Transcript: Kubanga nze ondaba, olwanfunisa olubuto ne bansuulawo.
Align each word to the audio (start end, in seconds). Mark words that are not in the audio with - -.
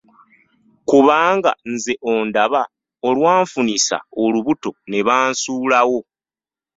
Kubanga 0.89 1.51
nze 1.71 1.93
ondaba, 2.13 2.61
olwanfunisa 3.07 3.97
olubuto 4.23 4.71
ne 4.89 4.99
bansuulawo. 5.07 5.99